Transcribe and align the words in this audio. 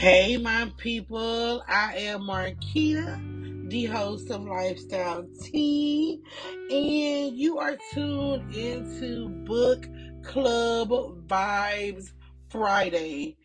Hey, 0.00 0.38
my 0.38 0.72
people. 0.78 1.62
I 1.68 1.94
am 1.94 2.22
Marquita, 2.22 3.68
the 3.68 3.84
host 3.84 4.30
of 4.30 4.44
Lifestyle 4.44 5.26
Tea, 5.42 6.22
and 6.70 7.36
you 7.36 7.58
are 7.58 7.76
tuned 7.92 8.54
into 8.54 9.28
Book 9.28 9.86
Club 10.22 10.88
Vibes 11.26 12.12
Friday. 12.48 13.36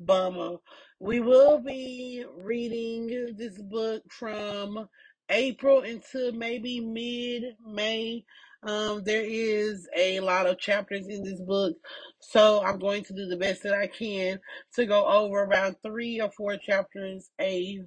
Obama. 0.01 0.59
We 0.99 1.21
will 1.21 1.59
be 1.59 2.25
reading 2.39 3.35
this 3.37 3.61
book 3.61 4.03
from 4.11 4.89
April 5.31 5.83
until 5.83 6.33
maybe 6.33 6.81
mid 6.81 7.55
May. 7.67 8.25
Um, 8.63 9.03
there 9.05 9.25
is 9.25 9.89
a 9.97 10.21
lot 10.21 10.47
of 10.47 10.59
chapters 10.59 11.07
in 11.09 11.25
this 11.25 11.41
book, 11.41 11.77
so 12.21 12.63
I'm 12.63 12.79
going 12.79 13.05
to 13.05 13.15
do 13.15 13.27
the 13.27 13.39
best 13.39 13.63
that 13.63 13.75
I 13.75 13.87
can 13.87 14.39
to 14.75 14.87
go 14.87 15.07
over 15.07 15.45
around 15.45 15.77
three 15.83 16.21
or 16.21 16.31
four 16.37 16.59
chapters 16.59 17.31
a 17.41 17.81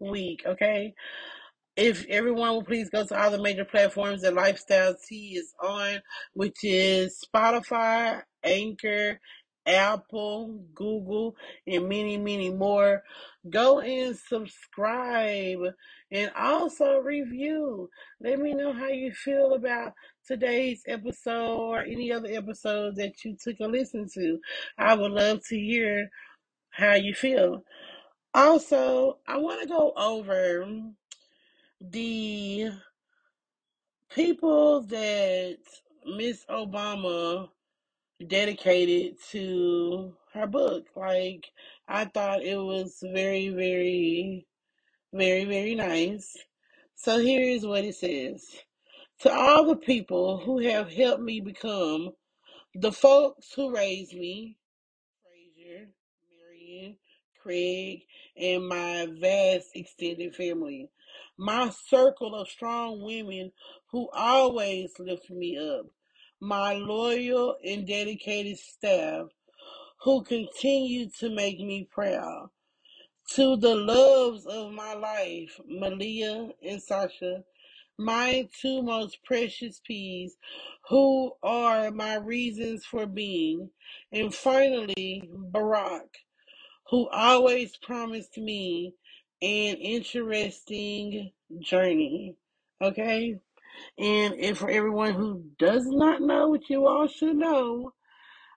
week. 0.00 0.42
Okay. 0.46 0.94
If 1.76 2.04
everyone 2.08 2.50
will 2.50 2.64
please 2.64 2.90
go 2.90 3.06
to 3.06 3.20
all 3.20 3.30
the 3.30 3.40
major 3.40 3.64
platforms 3.64 4.22
that 4.22 4.34
Lifestyle 4.34 4.96
Tea 5.08 5.36
is 5.36 5.54
on, 5.62 6.00
which 6.34 6.58
is 6.62 7.24
Spotify, 7.34 8.22
Anchor, 8.44 9.20
Apple, 9.66 10.64
Google, 10.74 11.36
and 11.66 11.88
many, 11.88 12.16
many 12.18 12.50
more. 12.50 13.02
Go 13.48 13.80
and 13.80 14.16
subscribe 14.16 15.58
and 16.10 16.30
also 16.36 16.98
review. 16.98 17.88
Let 18.20 18.38
me 18.40 18.54
know 18.54 18.72
how 18.72 18.88
you 18.88 19.12
feel 19.12 19.54
about 19.54 19.92
today's 20.26 20.82
episode 20.86 21.56
or 21.56 21.80
any 21.82 22.12
other 22.12 22.28
episodes 22.30 22.96
that 22.96 23.24
you 23.24 23.36
took 23.42 23.60
a 23.60 23.66
listen 23.66 24.06
to. 24.14 24.38
I 24.76 24.94
would 24.94 25.12
love 25.12 25.40
to 25.48 25.56
hear 25.56 26.10
how 26.70 26.94
you 26.94 27.14
feel. 27.14 27.62
Also, 28.34 29.18
I 29.26 29.38
want 29.38 29.62
to 29.62 29.68
go 29.68 29.92
over 29.96 30.66
the 31.80 32.72
people 34.14 34.82
that 34.82 35.58
Miss 36.06 36.44
Obama 36.50 37.48
dedicated 38.26 39.16
to 39.30 40.14
her 40.34 40.46
book. 40.46 40.86
Like, 40.96 41.50
I 41.88 42.06
thought 42.06 42.42
it 42.42 42.56
was 42.58 42.98
very, 43.02 43.50
very, 43.50 44.46
very, 45.14 45.44
very 45.46 45.74
nice. 45.76 46.36
So 46.96 47.18
here 47.20 47.42
is 47.42 47.66
what 47.66 47.84
it 47.84 47.96
says. 47.96 48.44
To 49.20 49.32
all 49.32 49.66
the 49.66 49.76
people 49.76 50.38
who 50.38 50.60
have 50.60 50.92
helped 50.92 51.22
me 51.22 51.40
become 51.40 52.10
the 52.74 52.92
folks 52.92 53.52
who 53.54 53.74
raised 53.74 54.14
me, 54.14 54.58
Fraser, 55.24 55.88
Craig, 57.42 58.02
and 58.36 58.68
my 58.68 59.08
vast 59.20 59.70
extended 59.74 60.34
family. 60.34 60.88
My 61.38 61.70
circle 61.70 62.34
of 62.34 62.48
strong 62.48 63.02
women 63.02 63.52
who 63.90 64.08
always 64.12 64.92
lift 64.98 65.30
me 65.30 65.58
up. 65.58 65.86
My 66.40 66.74
loyal 66.74 67.56
and 67.64 67.86
dedicated 67.86 68.58
staff 68.58 69.28
who 70.02 70.22
continue 70.24 71.08
to 71.20 71.30
make 71.30 71.60
me 71.60 71.88
proud. 71.90 72.50
To 73.36 73.56
the 73.56 73.74
loves 73.74 74.46
of 74.46 74.72
my 74.72 74.94
life, 74.94 75.60
Malia 75.66 76.50
and 76.62 76.82
Sasha, 76.82 77.44
my 77.98 78.48
two 78.60 78.82
most 78.82 79.22
precious 79.24 79.80
peas, 79.86 80.36
who 80.88 81.32
are 81.42 81.90
my 81.90 82.16
reasons 82.16 82.84
for 82.84 83.06
being. 83.06 83.70
And 84.12 84.34
finally, 84.34 85.30
Barack, 85.52 86.08
who 86.90 87.08
always 87.08 87.76
promised 87.76 88.36
me 88.36 88.94
an 89.40 89.76
interesting 89.76 91.30
journey. 91.60 92.36
Okay? 92.82 93.36
And, 93.98 94.34
and 94.34 94.58
for 94.58 94.68
everyone 94.68 95.14
who 95.14 95.44
does 95.58 95.86
not 95.86 96.20
know 96.20 96.48
what 96.48 96.68
you 96.68 96.86
all 96.86 97.06
should 97.06 97.36
know, 97.36 97.92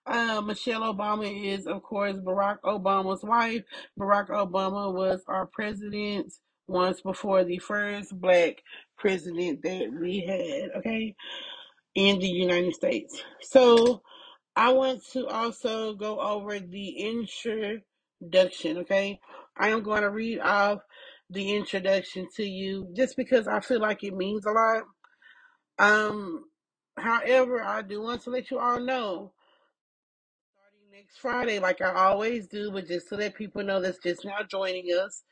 uh, 0.05 0.41
Michelle 0.41 0.93
Obama 0.93 1.31
is, 1.45 1.65
of 1.67 1.83
course, 1.83 2.17
Barack 2.17 2.57
Obama's 2.65 3.23
wife. 3.23 3.63
Barack 3.97 4.29
Obama 4.29 4.91
was 4.93 5.21
our 5.27 5.45
president 5.45 6.33
once 6.67 7.01
before 7.01 7.43
the 7.43 7.59
first 7.59 8.19
black 8.19 8.63
president 8.97 9.61
that 9.63 9.91
we 9.97 10.21
had, 10.21 10.77
okay, 10.79 11.15
in 11.95 12.19
the 12.19 12.27
United 12.27 12.73
States. 12.73 13.21
So 13.41 14.01
I 14.55 14.73
want 14.73 15.05
to 15.13 15.27
also 15.27 15.93
go 15.93 16.19
over 16.19 16.59
the 16.59 16.89
introduction, 18.23 18.79
okay? 18.79 19.19
I 19.57 19.69
am 19.69 19.83
going 19.83 20.01
to 20.01 20.09
read 20.09 20.39
off 20.39 20.79
the 21.29 21.55
introduction 21.55 22.27
to 22.35 22.43
you 22.43 22.87
just 22.95 23.15
because 23.17 23.47
I 23.47 23.59
feel 23.59 23.79
like 23.79 24.03
it 24.03 24.15
means 24.15 24.45
a 24.45 24.51
lot. 24.51 24.83
Um, 25.79 26.45
however, 26.97 27.61
I 27.63 27.81
do 27.81 28.01
want 28.01 28.23
to 28.23 28.29
let 28.29 28.51
you 28.51 28.59
all 28.59 28.79
know 28.79 29.33
starting 30.53 30.91
next 30.91 31.17
Friday, 31.17 31.59
like 31.59 31.81
I 31.81 31.93
always 31.93 32.47
do, 32.47 32.71
but 32.71 32.87
just 32.87 33.09
to 33.09 33.15
let 33.15 33.35
people 33.35 33.63
know 33.63 33.81
that's 33.81 33.99
just 33.99 34.25
now 34.25 34.43
joining 34.47 34.85
us. 34.87 35.23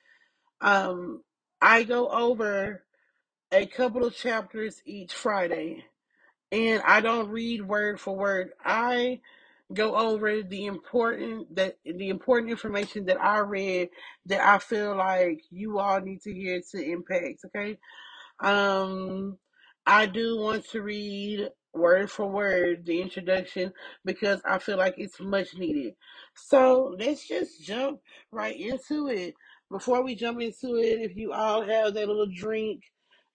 Um, 0.59 1.23
I 1.61 1.83
go 1.83 2.09
over 2.09 2.83
a 3.51 3.65
couple 3.65 4.05
of 4.05 4.15
chapters 4.15 4.81
each 4.85 5.13
Friday, 5.13 5.85
and 6.51 6.81
I 6.85 7.01
don't 7.01 7.29
read 7.29 7.67
word 7.67 7.99
for 7.99 8.15
word. 8.15 8.51
I 8.63 9.21
go 9.73 9.95
over 9.95 10.43
the 10.43 10.65
important 10.65 11.55
that 11.55 11.77
the 11.85 12.09
important 12.09 12.51
information 12.51 13.05
that 13.05 13.21
I 13.21 13.39
read 13.39 13.89
that 14.27 14.41
I 14.41 14.59
feel 14.59 14.95
like 14.95 15.41
you 15.51 15.79
all 15.79 16.01
need 16.01 16.21
to 16.23 16.33
hear 16.33 16.61
to 16.71 16.83
impact. 16.83 17.41
Okay, 17.47 17.77
um, 18.39 19.37
I 19.85 20.05
do 20.07 20.39
want 20.39 20.67
to 20.71 20.81
read 20.81 21.49
word 21.73 22.11
for 22.11 22.27
word 22.27 22.85
the 22.85 23.01
introduction 23.01 23.73
because 24.05 24.41
I 24.45 24.59
feel 24.59 24.77
like 24.77 24.95
it's 24.97 25.19
much 25.19 25.55
needed. 25.55 25.95
So 26.35 26.95
let's 26.99 27.27
just 27.27 27.63
jump 27.63 27.99
right 28.31 28.59
into 28.59 29.09
it. 29.09 29.35
Before 29.71 30.03
we 30.03 30.15
jump 30.15 30.41
into 30.41 30.77
it, 30.77 31.01
if 31.01 31.15
you 31.15 31.33
all 31.33 31.63
have 31.63 31.93
that 31.95 32.07
little 32.07 32.27
drink, 32.35 32.83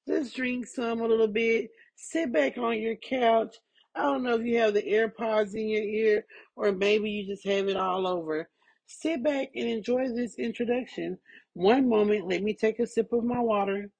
just 0.08 0.36
drink 0.36 0.66
some 0.66 1.00
a 1.00 1.06
little 1.06 1.28
bit. 1.28 1.70
Sit 1.96 2.32
back 2.32 2.58
on 2.58 2.80
your 2.80 2.96
couch. 2.96 3.56
I 3.96 4.02
don't 4.02 4.22
know 4.22 4.34
if 4.34 4.44
you 4.44 4.58
have 4.58 4.74
the 4.74 4.82
AirPods 4.82 5.54
in 5.54 5.68
your 5.68 5.82
ear 5.82 6.26
or 6.54 6.70
maybe 6.72 7.10
you 7.10 7.26
just 7.26 7.46
have 7.46 7.68
it 7.68 7.76
all 7.76 8.06
over. 8.06 8.48
Sit 8.86 9.24
back 9.24 9.48
and 9.54 9.68
enjoy 9.68 10.08
this 10.08 10.38
introduction. 10.38 11.18
One 11.54 11.88
moment, 11.88 12.28
let 12.28 12.42
me 12.42 12.52
take 12.52 12.78
a 12.78 12.86
sip 12.86 13.12
of 13.12 13.24
my 13.24 13.40
water. 13.40 13.90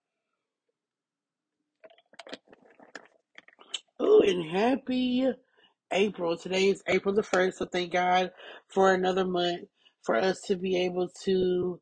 Oh, 3.98 4.20
and 4.20 4.44
happy 4.44 5.26
April. 5.90 6.37
Today 6.37 6.69
is 6.69 6.82
April 6.87 7.14
the 7.14 7.22
1st, 7.22 7.54
so 7.54 7.66
thank 7.66 7.93
God 7.93 8.31
for 8.69 8.93
another 8.93 9.25
month 9.25 9.62
for 10.02 10.14
us 10.16 10.43
to 10.43 10.56
be 10.56 10.76
able 10.84 11.08
to 11.25 11.81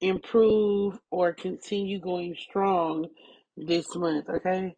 improve 0.00 1.00
or 1.10 1.32
continue 1.32 2.00
going 2.00 2.36
strong 2.38 3.08
this 3.56 3.96
month, 3.96 4.28
okay? 4.30 4.76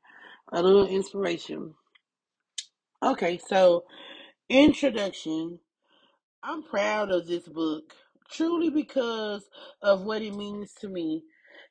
A 0.53 0.63
little 0.63 0.87
inspiration. 0.87 1.75
Okay, 3.03 3.39
so 3.39 3.85
introduction. 4.51 5.59
I'm 6.43 6.63
proud 6.63 7.11
of 7.11 7.27
this 7.27 7.49
book, 7.49 7.95
truly 8.31 8.69
because 8.69 9.49
of 9.81 10.03
what 10.03 10.21
it 10.21 10.35
means 10.35 10.75
to 10.83 10.89
me, 10.89 11.23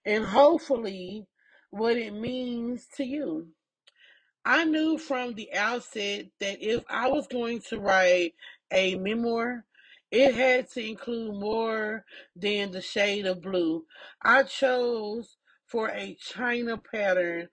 and 0.03 0.25
hopefully 0.25 1.27
what 1.69 1.97
it 1.97 2.15
means 2.15 2.87
to 2.95 3.03
you. 3.03 3.49
I 4.43 4.65
knew 4.65 4.97
from 4.97 5.35
the 5.35 5.53
outset 5.53 6.25
that 6.39 6.63
if 6.63 6.83
I 6.89 7.09
was 7.09 7.27
going 7.27 7.61
to 7.69 7.79
write 7.79 8.33
a 8.71 8.95
memoir, 8.95 9.65
it 10.09 10.33
had 10.33 10.67
to 10.71 10.83
include 10.83 11.35
more 11.35 12.05
than 12.35 12.71
the 12.71 12.81
shade 12.81 13.27
of 13.27 13.43
blue. 13.43 13.85
I 14.19 14.41
chose 14.43 15.37
for 15.67 15.89
a 15.89 16.17
China 16.19 16.75
pattern 16.77 17.49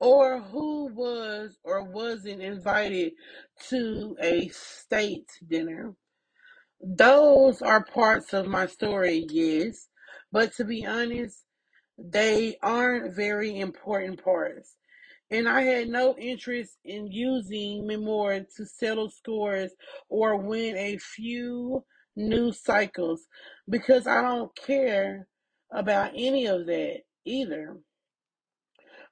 or 0.00 0.40
who 0.40 0.92
was 0.94 1.58
or 1.64 1.84
wasn't 1.84 2.42
invited 2.42 3.12
to 3.68 4.16
a 4.20 4.48
state 4.48 5.28
dinner. 5.46 5.94
Those 6.80 7.62
are 7.62 7.84
parts 7.84 8.32
of 8.34 8.46
my 8.46 8.66
story, 8.66 9.26
yes, 9.30 9.88
but 10.30 10.52
to 10.54 10.64
be 10.64 10.84
honest, 10.86 11.44
they 11.98 12.58
aren't 12.62 13.14
very 13.14 13.58
important 13.58 14.22
parts. 14.22 14.76
And 15.30 15.48
I 15.48 15.62
had 15.62 15.88
no 15.88 16.14
interest 16.16 16.76
in 16.84 17.08
using 17.10 17.86
memoir 17.86 18.40
to 18.56 18.66
settle 18.66 19.10
scores 19.10 19.72
or 20.08 20.36
win 20.36 20.76
a 20.76 20.98
few 20.98 21.84
news 22.14 22.62
cycles 22.62 23.26
because 23.68 24.06
I 24.06 24.22
don't 24.22 24.54
care 24.54 25.26
about 25.72 26.12
any 26.14 26.46
of 26.46 26.66
that 26.66 27.00
either. 27.24 27.78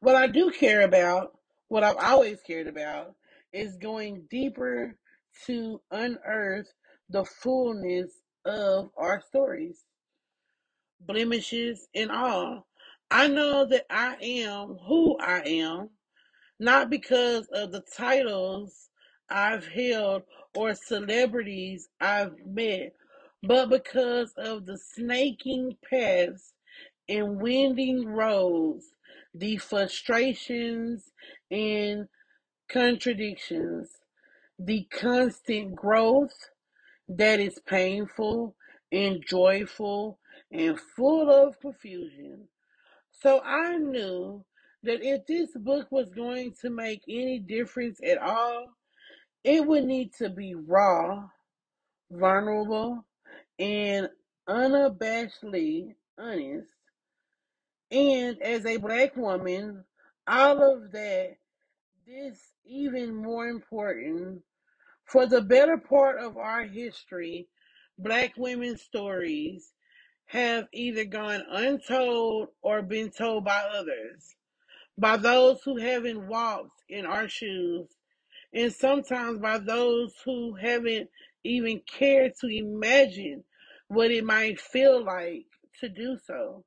What 0.05 0.17
I 0.17 0.27
do 0.27 0.51
care 0.51 0.83
about, 0.83 1.33
what 1.69 1.83
I've 1.83 1.97
always 1.97 2.39
cared 2.43 2.67
about, 2.67 3.15
is 3.55 3.79
going 3.79 4.27
deeper 4.31 4.99
to 5.47 5.81
unearth 5.91 6.71
the 7.09 7.25
fullness 7.25 8.13
of 8.45 8.91
our 8.99 9.23
stories, 9.23 9.87
blemishes 11.01 11.89
and 11.95 12.11
all. 12.11 12.67
I 13.11 13.29
know 13.29 13.65
that 13.65 13.87
I 13.89 14.17
am 14.21 14.77
who 14.87 15.17
I 15.19 15.41
am, 15.41 15.89
not 16.61 16.91
because 16.91 17.49
of 17.55 17.73
the 17.73 17.83
titles 17.97 18.91
I've 19.31 19.67
held 19.67 20.25
or 20.55 20.75
celebrities 20.75 21.89
I've 21.99 22.35
met, 22.45 22.93
but 23.43 23.71
because 23.71 24.35
of 24.37 24.67
the 24.67 24.77
snaking 24.77 25.79
paths 25.89 26.53
and 27.09 27.41
winding 27.41 28.05
roads, 28.07 28.85
the 29.35 29.57
frustrations 29.57 31.11
and 31.51 32.09
contradictions, 32.69 33.91
the 34.59 34.87
constant 34.93 35.75
growth 35.75 36.51
that 37.09 37.41
is 37.41 37.59
painful 37.67 38.55
and 38.93 39.25
joyful 39.29 40.19
and 40.53 40.79
full 40.79 41.31
of 41.31 41.59
confusion. 41.61 42.49
So 43.11 43.41
I 43.45 43.77
knew 43.77 44.45
that 44.85 45.03
if 45.03 45.27
this 45.27 45.51
book 45.57 45.89
was 45.91 46.11
going 46.11 46.55
to 46.61 46.71
make 46.71 47.03
any 47.09 47.41
difference 47.41 47.99
at 48.07 48.19
all, 48.19 48.69
it 49.43 49.67
would 49.67 49.85
need 49.85 50.13
to 50.19 50.31
be 50.31 50.55
raw, 50.55 51.29
vulnerable, 52.11 53.05
and 53.59 54.09
unabashedly 54.49 55.95
honest 56.19 56.74
And 57.91 58.41
as 58.43 58.67
a 58.67 58.79
black 58.79 59.17
woman, 59.17 59.85
all 60.27 60.63
of 60.63 60.93
that, 60.93 61.37
this 62.07 62.39
even 62.65 63.15
more 63.15 63.47
important. 63.47 64.43
For 65.05 65.27
the 65.27 65.43
better 65.43 65.77
part 65.77 66.19
of 66.19 66.37
our 66.37 66.65
history, 66.65 67.49
black 67.99 68.33
women's 68.37 68.83
stories 68.83 69.73
have 70.27 70.67
either 70.73 71.05
gone 71.05 71.43
untold 71.51 72.49
or 72.63 72.83
been 72.83 73.11
told 73.11 73.45
by 73.45 73.61
others, 73.61 74.35
by 74.97 75.17
those 75.17 75.61
who 75.63 75.77
haven't 75.77 76.27
walked 76.27 76.83
in 76.89 77.05
our 77.07 77.29
shoes, 77.29 77.89
and 78.53 78.73
sometimes 78.73 79.39
by 79.39 79.59
those 79.59 80.15
who 80.25 80.55
haven't 80.55 81.11
even 81.45 81.81
cared 81.87 82.33
to 82.41 82.47
imagine 82.47 83.45
what 83.89 84.11
it 84.11 84.25
might 84.25 84.59
feel 84.59 85.05
like 85.05 85.45
to 85.81 85.89
do 85.89 86.19
so. 86.27 86.65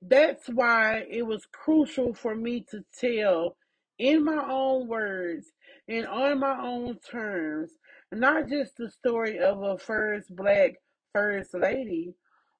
That's 0.00 0.48
why 0.48 1.06
it 1.10 1.26
was 1.26 1.46
crucial 1.46 2.14
for 2.14 2.34
me 2.34 2.64
to 2.70 2.84
tell 2.98 3.56
in 3.98 4.24
my 4.24 4.46
own 4.48 4.86
words 4.86 5.52
and 5.88 6.06
on 6.06 6.38
my 6.38 6.56
own 6.60 6.98
terms, 7.00 7.72
not 8.12 8.48
just 8.48 8.76
the 8.76 8.90
story 8.90 9.40
of 9.40 9.62
a 9.62 9.76
first 9.76 10.34
black 10.34 10.74
first 11.12 11.52
lady, 11.52 12.14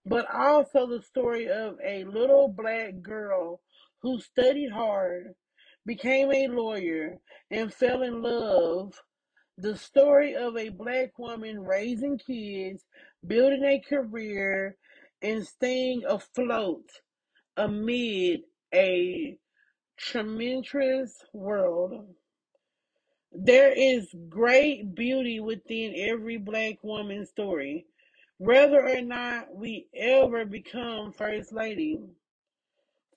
but 0.05 0.27
also 0.35 0.87
the 0.87 1.01
story 1.01 1.49
of 1.49 1.77
a 1.85 2.05
little 2.05 2.49
black 2.49 3.01
girl 3.03 3.61
who 4.03 4.19
studied 4.21 4.73
hard, 4.73 5.35
became 5.87 6.33
a 6.33 6.49
lawyer, 6.49 7.19
and 7.53 7.73
fell 7.73 8.03
in 8.03 8.21
love. 8.21 9.01
The 9.57 9.77
story 9.77 10.35
of 10.35 10.57
a 10.57 10.71
black 10.71 11.19
woman 11.19 11.61
raising 11.61 12.19
kids, 12.19 12.85
building 13.27 13.65
a 13.65 13.81
career, 13.81 14.77
and 15.23 15.47
staying 15.47 16.05
afloat 16.05 16.91
amid 17.59 18.43
a 18.73 19.37
tremendous 19.99 21.25
world. 21.33 22.07
There 23.33 23.73
is 23.73 24.15
great 24.29 24.95
beauty 24.95 25.41
within 25.41 25.95
every 25.97 26.39
black 26.39 26.77
woman's 26.83 27.31
story, 27.31 27.87
whether 28.39 28.89
or 28.89 29.03
not 29.03 29.55
we 29.55 29.89
ever 29.95 30.45
become 30.45 31.13
First 31.13 31.53
Lady. 31.53 31.99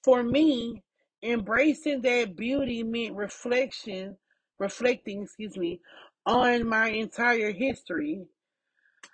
For 0.03 0.23
me, 0.23 0.83
embracing 1.21 2.01
that 2.01 2.35
beauty 2.35 2.83
meant 2.83 3.15
reflection, 3.15 4.17
reflecting, 4.57 5.23
excuse 5.23 5.55
me, 5.55 5.79
on 6.25 6.67
my 6.67 6.89
entire 6.89 7.51
history, 7.51 8.25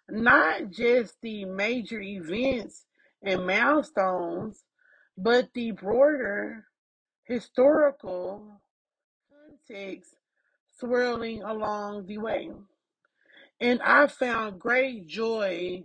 not 0.09 0.71
just 0.71 1.15
the 1.21 1.43
major 1.45 2.01
events 2.01 2.85
and 3.21 3.45
milestones, 3.45 4.63
but 5.17 5.49
the 5.53 5.71
broader 5.71 6.65
historical 7.23 8.61
context 9.29 10.15
swirling 10.79 11.41
along 11.43 12.05
the 12.05 12.17
way. 12.17 12.51
And 13.59 13.81
I 13.81 14.07
found 14.07 14.59
great 14.59 15.07
joy 15.07 15.83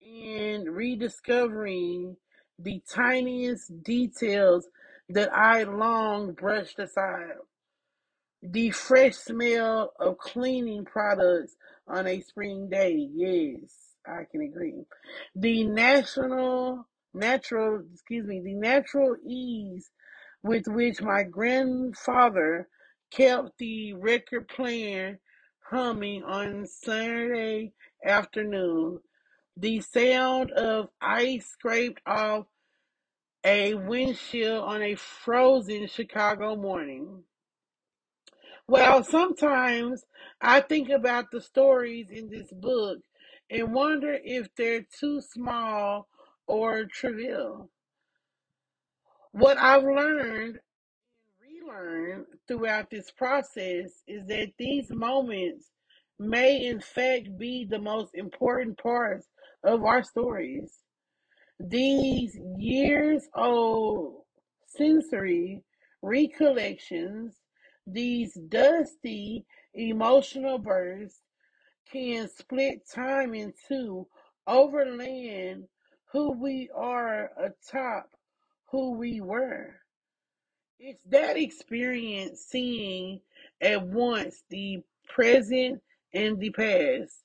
in 0.00 0.64
rediscovering 0.70 2.16
the 2.58 2.82
tiniest 2.88 3.82
details 3.82 4.68
that 5.08 5.34
I 5.34 5.62
long 5.64 6.32
brushed 6.32 6.78
aside. 6.78 7.36
The 8.42 8.70
fresh 8.70 9.14
smell 9.14 9.92
of 9.98 10.18
cleaning 10.18 10.84
products 10.84 11.56
on 11.88 12.06
a 12.06 12.20
spring 12.20 12.68
day. 12.68 13.08
Yes, 13.14 13.96
I 14.06 14.24
can 14.30 14.42
agree. 14.42 14.84
The 15.34 15.64
national, 15.64 16.86
natural, 17.14 17.82
excuse 17.92 18.26
me, 18.26 18.40
the 18.44 18.54
natural 18.54 19.16
ease 19.26 19.90
with 20.42 20.66
which 20.66 21.00
my 21.00 21.22
grandfather 21.22 22.68
kept 23.10 23.58
the 23.58 23.94
record 23.94 24.48
playing 24.48 25.18
humming 25.70 26.22
on 26.24 26.66
Saturday 26.66 27.72
afternoon. 28.04 28.98
The 29.56 29.80
sound 29.80 30.50
of 30.52 30.88
ice 31.00 31.46
scraped 31.46 32.00
off 32.06 32.46
a 33.44 33.74
windshield 33.74 34.64
on 34.64 34.82
a 34.82 34.94
frozen 34.96 35.86
Chicago 35.86 36.56
morning. 36.56 37.24
Well, 38.66 39.04
sometimes 39.04 40.04
I 40.40 40.60
think 40.60 40.88
about 40.88 41.30
the 41.30 41.40
stories 41.40 42.10
in 42.10 42.30
this 42.30 42.50
book 42.52 42.98
and 43.50 43.74
wonder 43.74 44.18
if 44.24 44.48
they're 44.56 44.86
too 44.98 45.20
small 45.20 46.08
or 46.46 46.84
trivial. 46.84 47.70
What 49.32 49.58
I've 49.58 49.82
learned 49.82 50.58
and 50.58 50.58
relearn 51.40 52.26
throughout 52.46 52.90
this 52.90 53.10
process 53.10 53.90
is 54.06 54.26
that 54.26 54.52
these 54.58 54.90
moments 54.90 55.70
may 56.18 56.66
in 56.66 56.80
fact 56.80 57.36
be 57.38 57.66
the 57.68 57.80
most 57.80 58.14
important 58.14 58.78
parts 58.78 59.26
of 59.64 59.84
our 59.84 60.02
stories. 60.02 60.78
These 61.58 62.38
years 62.58 63.28
old 63.34 64.22
sensory 64.66 65.62
recollections, 66.02 67.34
these 67.86 68.34
dusty 68.48 69.44
emotional 69.74 70.58
bursts 70.58 71.20
can 71.90 72.28
split 72.28 72.88
time 72.92 73.34
in 73.34 73.52
two, 73.68 74.06
overlaying 74.46 75.66
who 76.14 76.32
we 76.32 76.70
are 76.76 77.32
atop 77.38 78.08
who 78.70 78.92
we 78.92 79.20
were. 79.20 79.74
It's 80.78 81.02
that 81.10 81.36
experience 81.36 82.40
seeing 82.48 83.20
at 83.60 83.84
once 83.84 84.44
the 84.48 84.82
present 85.08 85.82
and 86.14 86.40
the 86.40 86.50
past, 86.50 87.24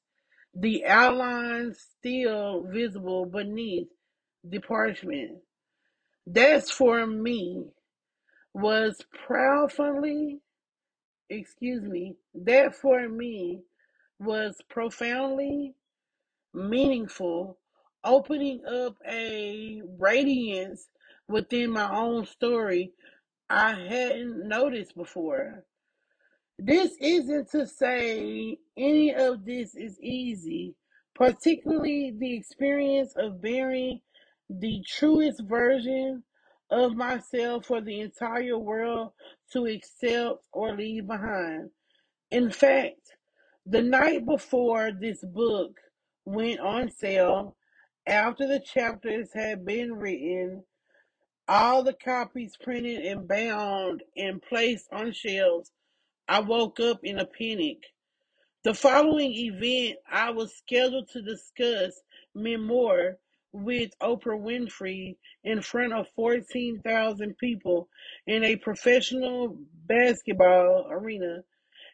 the 0.56 0.88
outlines 0.88 1.80
still 2.00 2.64
visible 2.68 3.28
beneath 3.28 3.90
the 4.44 4.60
parchment. 4.60 5.38
That's 6.28 6.72
for 6.72 7.06
me 7.06 7.66
was 8.56 9.04
profoundly, 9.28 10.40
excuse 11.30 11.84
me, 11.84 12.16
that 12.34 12.76
for 12.76 13.08
me 13.08 13.62
was 14.20 14.58
profoundly 14.68 15.76
meaningful, 16.56 17.59
opening 18.04 18.62
up 18.66 18.96
a 19.08 19.82
radiance 19.98 20.88
within 21.28 21.72
my 21.72 21.90
own 21.90 22.26
story 22.26 22.94
I 23.50 23.74
hadn't 23.74 24.48
noticed 24.48 24.96
before. 24.96 25.64
This 26.58 26.92
isn't 27.00 27.50
to 27.52 27.66
say 27.66 28.58
any 28.78 29.16
of 29.16 29.46
this 29.46 29.76
is 29.76 30.00
easy, 30.02 30.76
particularly 31.16 32.14
the 32.18 32.36
experience 32.36 33.14
of 33.16 33.42
bearing 33.42 34.02
the 34.50 34.84
truest 34.88 35.42
version 35.44 36.24
of 36.70 36.96
myself 36.96 37.66
for 37.66 37.82
the 37.82 38.02
entire 38.02 38.58
world 38.58 39.14
to 39.54 39.66
accept 39.66 40.40
or 40.52 40.76
leave 40.76 41.08
behind. 41.08 41.70
In 42.30 42.52
fact, 42.52 43.16
the 43.66 43.82
night 43.82 44.26
before 44.26 44.92
this 44.92 45.24
book 45.24 45.80
went 46.26 46.60
on 46.60 46.92
sale, 46.92 47.56
after 48.10 48.48
the 48.48 48.60
chapters 48.60 49.30
had 49.34 49.64
been 49.66 49.94
written, 49.94 50.64
all 51.48 51.84
the 51.84 51.94
copies 51.94 52.58
printed 52.62 53.06
and 53.06 53.28
bound 53.28 54.02
and 54.18 54.42
placed 54.42 54.88
on 54.92 55.14
shelves, 55.14 55.72
I 56.28 56.40
woke 56.40 56.80
up 56.80 57.02
in 57.04 57.20
a 57.20 57.26
panic. 57.26 57.84
The 58.64 58.74
following 58.74 59.32
event, 59.32 60.00
I 60.12 60.32
was 60.32 60.56
scheduled 60.58 61.10
to 61.10 61.22
discuss 61.22 62.02
memoir 62.34 63.18
with 63.52 63.92
Oprah 64.02 64.40
Winfrey 64.40 65.16
in 65.44 65.62
front 65.62 65.94
of 65.94 66.08
14,000 66.16 67.38
people 67.38 67.90
in 68.28 68.44
a 68.44 68.56
professional 68.56 69.56
basketball 69.86 70.88
arena, 70.90 71.44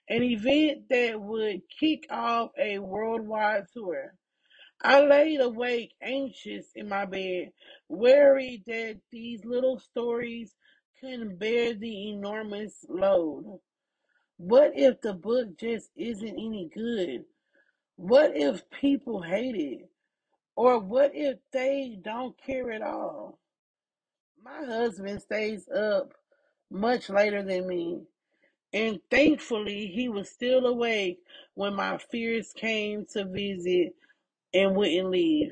an 0.10 0.24
event 0.24 0.90
that 0.90 1.20
would 1.20 1.62
kick 1.80 2.06
off 2.10 2.52
a 2.58 2.80
worldwide 2.80 3.66
tour. 3.74 4.14
I 4.82 5.02
laid 5.02 5.42
awake, 5.42 5.94
anxious 6.02 6.68
in 6.76 6.90
my 6.90 7.06
bed, 7.06 7.52
worried 7.90 8.64
that 8.68 9.00
these 9.12 9.46
little 9.46 9.80
stories 9.80 10.56
couldn't 11.00 11.38
bear 11.40 11.74
the 11.74 12.10
enormous 12.10 12.86
load. 12.90 13.60
What 14.38 14.74
if 14.76 15.02
the 15.02 15.14
book 15.14 15.58
just 15.58 15.90
isn't 15.96 16.28
any 16.28 16.70
good? 16.74 17.26
What 17.96 18.36
if 18.36 18.70
people 18.70 19.22
hate 19.22 19.56
it? 19.56 19.90
Or 20.56 20.80
what 20.80 21.12
if 21.16 21.40
they 21.52 21.98
don't 22.02 22.38
care 22.42 22.72
at 22.72 22.82
all? 22.82 23.40
My 24.44 24.66
husband 24.66 25.22
stays 25.22 25.68
up 25.70 26.14
much 26.70 27.10
later 27.10 27.44
than 27.44 27.68
me, 27.68 28.02
and 28.74 29.00
thankfully 29.10 29.88
he 29.88 30.10
was 30.10 30.30
still 30.30 30.66
awake 30.66 31.20
when 31.56 31.76
my 31.76 31.98
fears 31.98 32.54
came 32.54 33.06
to 33.14 33.26
visit 33.26 33.96
and 34.56 34.76
wouldn't 34.76 35.12
leave. 35.12 35.52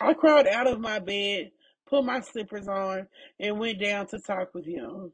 I 0.00 0.14
crawled 0.14 0.46
out 0.46 0.68
of 0.68 0.80
my 0.80 1.00
bed, 1.00 1.50
put 1.88 2.04
my 2.04 2.20
slippers 2.20 2.68
on, 2.68 3.08
and 3.40 3.58
went 3.58 3.80
down 3.80 4.06
to 4.08 4.20
talk 4.20 4.54
with 4.54 4.66
him. 4.66 5.12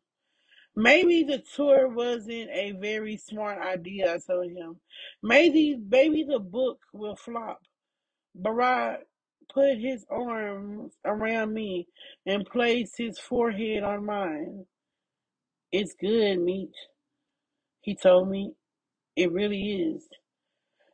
Maybe 0.77 1.25
the 1.25 1.43
tour 1.57 1.89
wasn't 1.89 2.51
a 2.51 2.73
very 2.73 3.17
smart 3.19 3.59
idea, 3.63 4.15
I 4.15 4.19
told 4.27 4.51
him. 4.51 4.77
Maybe 5.23 5.79
maybe 5.91 6.25
the 6.25 6.41
book 6.41 6.81
will 6.95 7.17
flop. 7.17 7.61
Barack 8.41 8.99
put 9.55 9.79
his 9.79 10.07
arms 10.11 10.95
around 11.05 11.55
me 11.55 11.89
and 12.27 12.47
placed 12.47 12.97
his 12.99 13.19
forehead 13.19 13.83
on 13.83 14.07
mine. 14.07 14.67
It's 15.73 15.95
good, 16.01 16.39
Meech, 16.41 16.75
he 17.83 17.95
told 17.95 18.31
me. 18.31 18.53
It 19.17 19.33
really 19.33 19.95
is. 19.95 20.09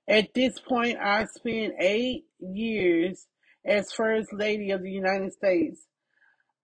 At 0.09 0.33
this 0.35 0.59
point, 0.59 0.99
I 0.99 1.27
spent 1.27 1.75
eight 1.81 2.25
years 2.41 3.27
as 3.65 3.93
First 3.93 4.33
Lady 4.33 4.71
of 4.71 4.83
the 4.83 4.91
United 4.91 5.33
States. 5.33 5.87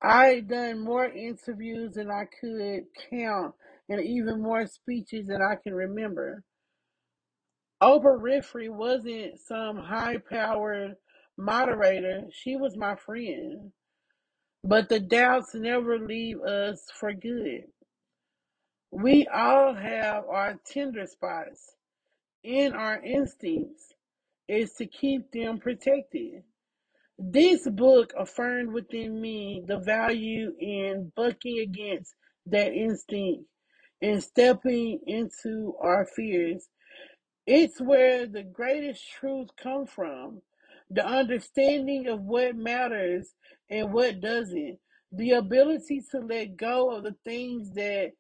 I'd 0.03 0.49
done 0.49 0.83
more 0.83 1.07
interviews 1.07 1.95
than 1.95 2.11
I 2.11 2.25
could 2.41 2.85
count 3.11 3.55
and 3.89 4.01
even 4.01 4.43
more 4.43 4.67
speeches 4.67 5.27
than 5.27 5.43
I 5.43 5.57
can 5.63 5.75
remember. 5.75 6.43
Oprah 7.83 8.21
Winfrey 8.21 8.71
wasn't 8.71 9.39
some 9.47 9.77
high 9.77 10.17
powered 10.31 10.95
moderator, 11.37 12.23
she 12.33 12.57
was 12.57 12.77
my 12.77 12.97
friend. 12.97 13.73
But 14.63 14.89
the 14.89 15.01
doubts 15.01 15.55
never 15.55 15.99
leave 15.99 16.41
us 16.41 16.87
for 16.99 17.13
good. 17.13 17.65
We 18.91 19.27
all 19.27 19.75
have 19.75 20.25
our 20.31 20.55
tender 20.67 21.07
spots, 21.07 21.75
and 22.45 22.75
our 22.75 23.03
instincts 23.03 23.95
is 24.49 24.73
to 24.75 24.87
keep 24.87 25.31
them 25.33 25.59
protected. 25.59 26.43
This 27.19 27.69
book 27.69 28.13
affirmed 28.19 28.73
within 28.73 29.21
me 29.21 29.63
the 29.67 29.79
value 29.79 30.53
in 30.59 31.13
bucking 31.17 31.61
against 31.61 32.15
that 32.47 32.73
instinct 32.73 33.45
and 34.03 34.23
stepping 34.23 35.01
into 35.07 35.75
our 35.81 36.07
fears. 36.07 36.69
It's 37.47 37.81
where 37.81 38.27
the 38.27 38.43
greatest 38.43 39.03
truths 39.13 39.53
come 39.63 39.87
from. 39.87 40.43
The 40.91 41.07
understanding 41.07 42.09
of 42.09 42.21
what 42.21 42.57
matters 42.57 43.33
and 43.71 43.93
what 43.93 44.21
doesn't. 44.21 44.79
The 45.13 45.33
ability 45.33 46.03
to 46.11 46.19
let 46.19 46.57
go 46.57 46.91
of 46.95 47.05
the 47.05 47.15
things 47.25 47.73
that 47.75 48.13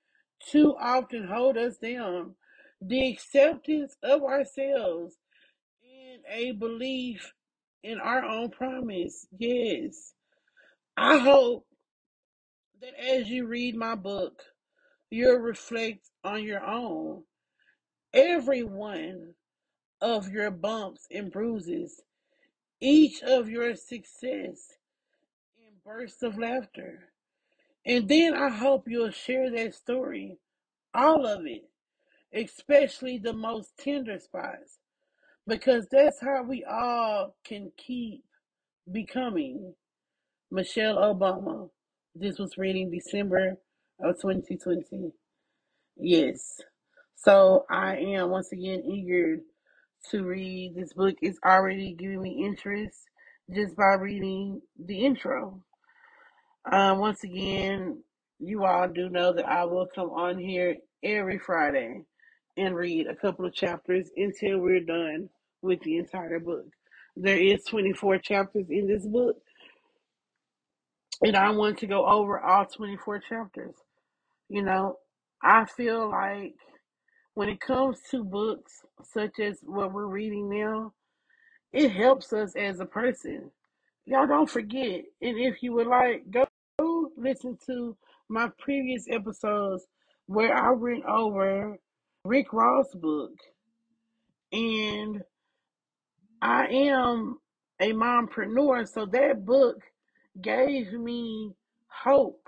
too 0.50 0.74
often 0.80 1.26
hold 1.26 1.58
us 1.58 1.76
down. 1.78 2.34
The 2.80 3.08
acceptance 3.08 3.96
of 4.02 4.22
ourselves 4.22 5.16
and 5.82 6.22
a 6.28 6.52
belief 6.52 7.32
in 7.82 8.00
our 8.00 8.24
own 8.24 8.50
promise. 8.50 9.26
Yes. 9.38 10.12
I 10.96 11.18
hope 11.18 11.66
that 12.80 12.94
as 13.00 13.28
you 13.28 13.46
read 13.46 13.76
my 13.76 13.94
book, 13.94 14.42
you'll 15.10 15.38
reflect 15.38 16.10
on 16.22 16.44
your 16.44 16.64
own. 16.64 17.24
Every 18.12 18.62
one 18.62 19.34
of 20.00 20.28
your 20.28 20.50
bumps 20.50 21.06
and 21.10 21.32
bruises, 21.32 22.00
each 22.80 23.22
of 23.22 23.48
your 23.48 23.74
success 23.74 24.72
and 25.66 25.82
bursts 25.84 26.22
of 26.22 26.38
laughter. 26.38 27.10
And 27.86 28.08
then 28.08 28.34
I 28.34 28.50
hope 28.50 28.84
you'll 28.86 29.10
share 29.10 29.50
that 29.50 29.74
story, 29.74 30.38
all 30.94 31.26
of 31.26 31.46
it, 31.46 31.68
especially 32.34 33.18
the 33.18 33.32
most 33.32 33.72
tender 33.78 34.18
spots, 34.18 34.78
because 35.46 35.86
that's 35.90 36.20
how 36.20 36.42
we 36.42 36.64
all 36.64 37.36
can 37.44 37.72
keep 37.76 38.24
becoming. 38.90 39.74
Michelle 40.50 40.96
Obama. 40.96 41.68
This 42.14 42.38
was 42.38 42.56
reading 42.56 42.90
December 42.90 43.56
of 44.00 44.20
2020. 44.20 45.12
Yes. 45.96 46.60
So 47.16 47.66
I 47.70 47.96
am 47.96 48.30
once 48.30 48.52
again 48.52 48.84
eager 48.84 49.38
to 50.10 50.24
read 50.24 50.74
this 50.76 50.92
book. 50.92 51.16
It's 51.22 51.40
already 51.44 51.94
giving 51.98 52.22
me 52.22 52.44
interest 52.46 52.98
just 53.52 53.76
by 53.76 53.94
reading 53.94 54.62
the 54.78 55.04
intro. 55.04 55.62
Um, 56.70 56.98
once 56.98 57.24
again, 57.24 58.02
you 58.38 58.64
all 58.64 58.88
do 58.88 59.08
know 59.10 59.32
that 59.34 59.48
I 59.48 59.64
will 59.64 59.88
come 59.94 60.10
on 60.10 60.38
here 60.38 60.76
every 61.02 61.38
Friday 61.38 62.04
and 62.56 62.74
read 62.74 63.06
a 63.06 63.16
couple 63.16 63.46
of 63.46 63.54
chapters 63.54 64.10
until 64.16 64.58
we're 64.58 64.80
done 64.80 65.28
with 65.62 65.80
the 65.82 65.98
entire 65.98 66.38
book. 66.40 66.66
There 67.16 67.38
is 67.38 67.64
24 67.64 68.18
chapters 68.18 68.66
in 68.70 68.86
this 68.86 69.06
book 69.06 69.36
and 71.22 71.36
I 71.36 71.50
want 71.50 71.78
to 71.78 71.86
go 71.86 72.06
over 72.06 72.40
all 72.40 72.66
24 72.66 73.20
chapters. 73.20 73.74
You 74.48 74.62
know, 74.62 74.98
I 75.42 75.64
feel 75.64 76.10
like 76.10 76.54
when 77.34 77.48
it 77.48 77.60
comes 77.60 77.98
to 78.10 78.24
books 78.24 78.82
such 79.02 79.38
as 79.40 79.58
what 79.62 79.92
we're 79.92 80.06
reading 80.06 80.48
now, 80.50 80.92
it 81.72 81.90
helps 81.90 82.32
us 82.32 82.54
as 82.56 82.80
a 82.80 82.86
person. 82.86 83.50
Y'all 84.06 84.26
don't 84.26 84.50
forget, 84.50 85.02
and 85.22 85.38
if 85.38 85.62
you 85.62 85.72
would 85.72 85.86
like, 85.86 86.24
go 86.30 86.46
listen 87.16 87.56
to 87.66 87.96
my 88.28 88.50
previous 88.58 89.06
episodes 89.10 89.86
where 90.26 90.54
I 90.56 90.70
went 90.72 91.04
over 91.04 91.78
Rick 92.24 92.52
Ross' 92.52 92.94
book, 92.94 93.32
and 94.52 95.22
I 96.42 96.66
am 96.66 97.38
a 97.80 97.92
mompreneur, 97.92 98.88
so 98.88 99.06
that 99.06 99.44
book 99.44 99.82
gave 100.42 100.92
me 100.92 101.54
hope 101.88 102.40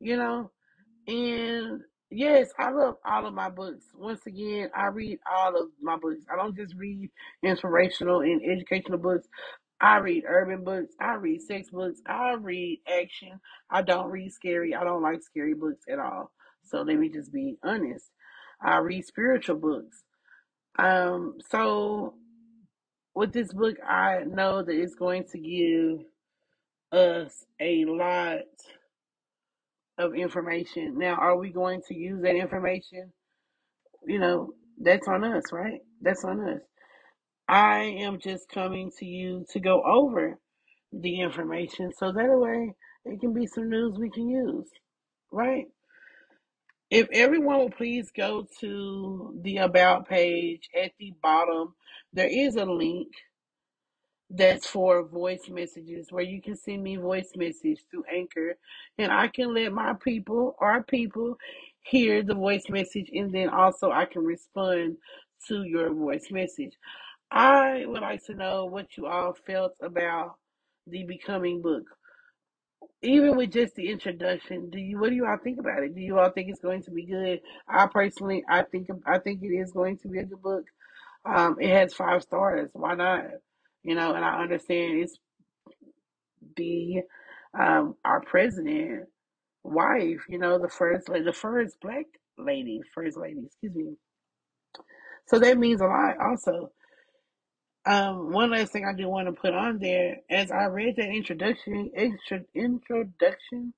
you 0.00 0.16
know? 0.16 0.50
And 1.06 1.82
yes, 2.10 2.50
I 2.58 2.70
love 2.70 2.96
all 3.06 3.26
of 3.26 3.34
my 3.34 3.50
books. 3.50 3.86
Once 3.94 4.26
again, 4.26 4.70
I 4.76 4.86
read 4.86 5.18
all 5.30 5.56
of 5.56 5.68
my 5.82 5.96
books. 5.96 6.24
I 6.32 6.36
don't 6.36 6.56
just 6.56 6.74
read 6.76 7.10
inspirational 7.42 8.20
and 8.20 8.42
educational 8.50 8.98
books. 8.98 9.28
I 9.80 9.98
read 9.98 10.24
urban 10.28 10.64
books. 10.64 10.94
I 11.00 11.14
read 11.14 11.42
sex 11.42 11.70
books. 11.70 12.00
I 12.06 12.34
read 12.34 12.80
action. 12.88 13.40
I 13.70 13.82
don't 13.82 14.10
read 14.10 14.32
scary. 14.32 14.74
I 14.74 14.84
don't 14.84 15.02
like 15.02 15.22
scary 15.22 15.54
books 15.54 15.84
at 15.90 15.98
all. 15.98 16.32
So 16.64 16.82
let 16.82 16.98
me 16.98 17.08
just 17.10 17.32
be 17.32 17.58
honest. 17.64 18.10
I 18.62 18.78
read 18.78 19.04
spiritual 19.04 19.56
books. 19.56 20.02
Um, 20.78 21.38
so 21.50 22.14
with 23.14 23.32
this 23.32 23.52
book, 23.52 23.76
I 23.86 24.24
know 24.26 24.62
that 24.62 24.74
it's 24.74 24.94
going 24.94 25.24
to 25.32 25.38
give 25.38 26.06
us 26.92 27.44
a 27.60 27.84
lot 27.86 28.40
of 29.98 30.14
information. 30.14 30.98
Now, 30.98 31.14
are 31.16 31.36
we 31.36 31.50
going 31.50 31.82
to 31.88 31.94
use 31.94 32.22
that 32.22 32.36
information? 32.36 33.12
You 34.06 34.20
know, 34.20 34.52
that's 34.80 35.08
on 35.08 35.24
us, 35.24 35.52
right? 35.52 35.80
That's 36.00 36.24
on 36.24 36.40
us. 36.48 36.60
I 37.48 37.80
am 38.00 38.20
just 38.20 38.48
coming 38.48 38.90
to 38.98 39.06
you 39.06 39.44
to 39.52 39.60
go 39.60 39.82
over 39.82 40.38
the 40.92 41.20
information 41.20 41.90
so 41.98 42.12
that 42.12 42.28
way 42.28 42.74
it 43.04 43.20
can 43.20 43.32
be 43.34 43.46
some 43.46 43.68
news 43.70 43.96
we 43.98 44.10
can 44.10 44.28
use, 44.28 44.68
right? 45.32 45.66
If 46.90 47.08
everyone 47.12 47.58
will 47.58 47.70
please 47.70 48.10
go 48.16 48.46
to 48.60 49.38
the 49.42 49.58
About 49.58 50.08
page 50.08 50.70
at 50.74 50.92
the 50.98 51.14
bottom, 51.22 51.74
there 52.14 52.28
is 52.30 52.56
a 52.56 52.64
link 52.64 53.08
that's 54.30 54.66
for 54.66 55.06
voice 55.06 55.48
messages 55.50 56.08
where 56.10 56.24
you 56.24 56.42
can 56.42 56.56
send 56.56 56.82
me 56.82 56.96
voice 56.96 57.30
message 57.36 57.80
through 57.90 58.04
Anchor 58.12 58.56
and 58.98 59.12
I 59.12 59.28
can 59.28 59.54
let 59.54 59.72
my 59.72 59.94
people, 60.02 60.56
our 60.60 60.82
people, 60.82 61.36
hear 61.84 62.22
the 62.22 62.34
voice 62.34 62.64
message 62.70 63.10
and 63.12 63.32
then 63.34 63.50
also 63.50 63.90
I 63.90 64.06
can 64.06 64.24
respond 64.24 64.96
to 65.48 65.64
your 65.64 65.94
voice 65.94 66.30
message. 66.30 66.72
I 67.30 67.84
would 67.86 68.02
like 68.02 68.24
to 68.26 68.34
know 68.34 68.66
what 68.66 68.96
you 68.96 69.06
all 69.06 69.34
felt 69.46 69.72
about 69.82 70.36
the 70.86 71.04
Becoming 71.04 71.62
book. 71.62 71.84
Even 73.02 73.36
with 73.36 73.52
just 73.52 73.76
the 73.76 73.90
introduction, 73.90 74.70
do 74.70 74.78
you 74.78 74.98
what 74.98 75.10
do 75.10 75.16
you 75.16 75.26
all 75.26 75.38
think 75.38 75.60
about 75.60 75.84
it? 75.84 75.94
Do 75.94 76.00
you 76.00 76.18
all 76.18 76.30
think 76.30 76.50
it's 76.50 76.60
going 76.60 76.82
to 76.82 76.90
be 76.90 77.06
good? 77.06 77.40
I 77.68 77.86
personally 77.86 78.44
I 78.48 78.62
think 78.62 78.88
I 79.06 79.18
think 79.18 79.42
it 79.42 79.48
is 79.54 79.72
going 79.72 79.98
to 79.98 80.08
be 80.08 80.18
a 80.18 80.24
good 80.24 80.42
book. 80.42 80.64
Um, 81.24 81.56
it 81.60 81.70
has 81.70 81.94
five 81.94 82.22
stars. 82.22 82.70
Why 82.72 82.94
not? 82.94 83.24
You 83.84 83.94
know, 83.94 84.14
and 84.14 84.24
I 84.24 84.40
understand 84.40 85.00
it's 85.02 85.18
the 86.56 87.02
um 87.58 87.94
our 88.04 88.20
president 88.22 89.06
wife, 89.64 90.20
you 90.28 90.38
know, 90.38 90.58
the 90.58 90.68
first 90.68 91.06
the 91.06 91.32
first 91.32 91.76
black 91.80 92.06
lady, 92.38 92.80
first 92.94 93.16
lady, 93.16 93.42
excuse 93.46 93.74
me. 93.74 93.96
So 95.26 95.38
that 95.38 95.58
means 95.58 95.80
a 95.80 95.86
lot 95.86 96.16
also. 96.20 96.70
Um, 97.86 98.32
one 98.32 98.50
last 98.50 98.72
thing 98.72 98.84
I 98.84 98.96
do 98.96 99.08
want 99.08 99.28
to 99.28 99.40
put 99.40 99.54
on 99.54 99.78
there, 99.78 100.16
as 100.30 100.50
I 100.50 100.64
read 100.64 100.96
that 100.96 101.08
introduction, 101.08 101.90
intro, 101.96 102.40
introduction 102.54 103.72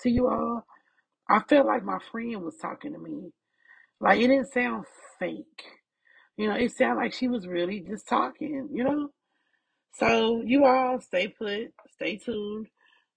to 0.00 0.10
you 0.10 0.28
all, 0.28 0.64
I 1.28 1.40
felt 1.48 1.66
like 1.66 1.84
my 1.84 1.98
friend 2.12 2.42
was 2.42 2.56
talking 2.60 2.92
to 2.92 2.98
me. 2.98 3.32
Like 4.00 4.20
it 4.20 4.28
didn't 4.28 4.52
sound 4.52 4.84
fake. 5.18 5.64
You 6.36 6.48
know, 6.48 6.54
it 6.54 6.72
sounded 6.76 7.00
like 7.02 7.12
she 7.14 7.28
was 7.28 7.46
really 7.46 7.80
just 7.80 8.06
talking, 8.08 8.68
you 8.72 8.84
know? 8.84 9.08
So 9.94 10.42
you 10.44 10.64
all 10.64 11.00
stay 11.00 11.28
put, 11.28 11.72
stay 11.94 12.18
tuned. 12.18 12.66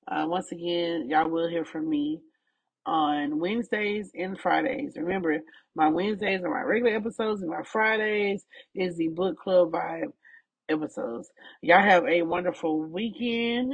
Uh, 0.07 0.25
once 0.27 0.51
again, 0.51 1.07
y'all 1.09 1.29
will 1.29 1.49
hear 1.49 1.65
from 1.65 1.87
me 1.87 2.21
on 2.85 3.39
Wednesdays 3.39 4.09
and 4.15 4.39
Fridays. 4.39 4.93
Remember, 4.95 5.37
my 5.75 5.89
Wednesdays 5.89 6.41
are 6.43 6.49
my 6.49 6.61
regular 6.61 6.95
episodes, 6.95 7.41
and 7.41 7.51
my 7.51 7.63
Fridays 7.63 8.45
is 8.73 8.95
the 8.95 9.09
book 9.09 9.37
club 9.37 9.71
vibe 9.71 10.11
episodes. 10.69 11.29
Y'all 11.61 11.81
have 11.81 12.05
a 12.07 12.21
wonderful 12.21 12.81
weekend, 12.83 13.73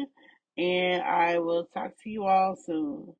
and 0.58 1.02
I 1.04 1.40
will 1.40 1.66
talk 1.74 1.92
to 2.04 2.10
you 2.10 2.26
all 2.26 2.56
soon. 2.56 3.14